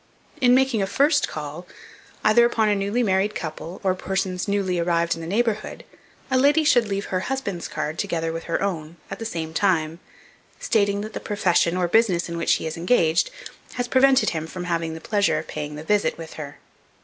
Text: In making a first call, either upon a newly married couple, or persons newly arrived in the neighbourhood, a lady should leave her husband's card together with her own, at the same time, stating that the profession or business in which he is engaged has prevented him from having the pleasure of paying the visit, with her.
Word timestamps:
In 0.39 0.55
making 0.55 0.81
a 0.81 0.87
first 0.87 1.27
call, 1.27 1.67
either 2.23 2.43
upon 2.43 2.67
a 2.69 2.75
newly 2.75 3.03
married 3.03 3.35
couple, 3.35 3.79
or 3.83 3.93
persons 3.93 4.47
newly 4.47 4.79
arrived 4.79 5.13
in 5.13 5.21
the 5.21 5.27
neighbourhood, 5.27 5.85
a 6.31 6.39
lady 6.39 6.63
should 6.63 6.87
leave 6.87 7.05
her 7.13 7.19
husband's 7.29 7.67
card 7.67 7.99
together 7.99 8.33
with 8.33 8.45
her 8.45 8.63
own, 8.63 8.97
at 9.11 9.19
the 9.19 9.25
same 9.27 9.53
time, 9.53 9.99
stating 10.59 11.01
that 11.01 11.13
the 11.13 11.19
profession 11.19 11.77
or 11.77 11.87
business 11.87 12.27
in 12.27 12.35
which 12.35 12.53
he 12.55 12.65
is 12.65 12.77
engaged 12.77 13.29
has 13.73 13.87
prevented 13.87 14.31
him 14.31 14.47
from 14.47 14.63
having 14.63 14.95
the 14.95 15.01
pleasure 15.01 15.37
of 15.37 15.45
paying 15.47 15.75
the 15.75 15.83
visit, 15.83 16.17
with 16.17 16.33
her. 16.33 16.57